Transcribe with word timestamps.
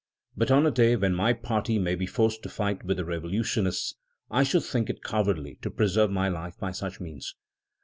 But 0.35 0.49
on 0.49 0.65
a 0.65 0.71
day 0.71 0.95
when 0.95 1.13
my 1.13 1.31
party 1.31 1.77
may 1.77 1.93
be 1.93 2.07
forced 2.07 2.41
to 2.41 2.49
fight 2.49 2.83
with 2.83 2.97
the 2.97 3.05
revolutionists, 3.05 3.93
I 4.31 4.41
should 4.41 4.63
think 4.63 4.89
it 4.89 5.03
cowardly 5.03 5.59
to 5.61 5.69
preserve 5.69 6.09
my 6.09 6.27
life 6.27 6.57
by 6.57 6.71
such 6.71 6.99
means." 6.99 7.35